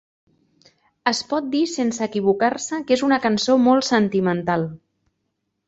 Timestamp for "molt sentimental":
3.69-4.69